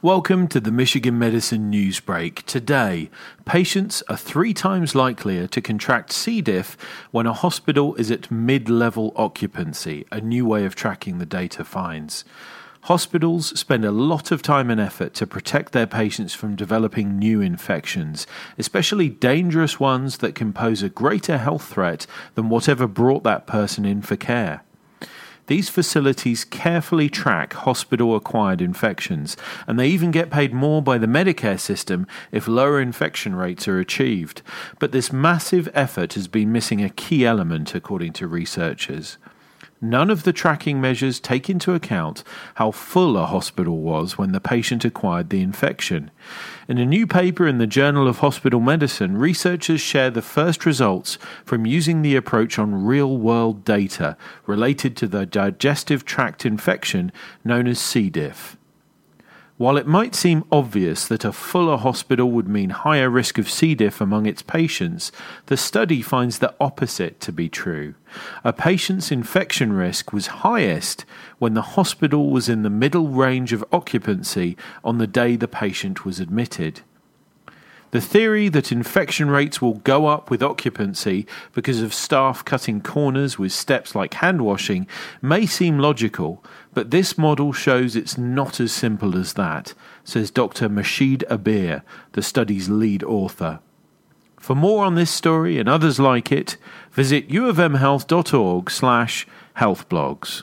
[0.00, 2.46] Welcome to the Michigan Medicine News Break.
[2.46, 3.10] Today,
[3.44, 6.40] patients are three times likelier to contract C.
[6.40, 6.76] diff
[7.10, 11.64] when a hospital is at mid level occupancy, a new way of tracking the data
[11.64, 12.24] finds.
[12.82, 17.40] Hospitals spend a lot of time and effort to protect their patients from developing new
[17.40, 18.24] infections,
[18.56, 22.06] especially dangerous ones that can pose a greater health threat
[22.36, 24.62] than whatever brought that person in for care.
[25.48, 29.34] These facilities carefully track hospital acquired infections,
[29.66, 33.80] and they even get paid more by the Medicare system if lower infection rates are
[33.80, 34.42] achieved.
[34.78, 39.16] But this massive effort has been missing a key element, according to researchers.
[39.80, 42.24] None of the tracking measures take into account
[42.56, 46.10] how full a hospital was when the patient acquired the infection.
[46.66, 51.16] In a new paper in the Journal of Hospital Medicine, researchers share the first results
[51.44, 57.12] from using the approach on real world data related to the digestive tract infection
[57.44, 58.10] known as C.
[58.10, 58.57] diff.
[59.58, 63.74] While it might seem obvious that a fuller hospital would mean higher risk of C.
[63.74, 65.10] diff among its patients,
[65.46, 67.94] the study finds the opposite to be true.
[68.44, 71.04] A patient's infection risk was highest
[71.40, 76.04] when the hospital was in the middle range of occupancy on the day the patient
[76.04, 76.82] was admitted.
[77.90, 83.38] The theory that infection rates will go up with occupancy because of staff cutting corners
[83.38, 84.86] with steps like hand washing
[85.22, 89.72] may seem logical, but this model shows it's not as simple as that,
[90.04, 90.68] says Dr.
[90.68, 93.60] Mahshid Abir, the study's lead author.
[94.38, 96.58] For more on this story and others like it,
[96.92, 100.42] visit uofmhealth.org slash healthblogs.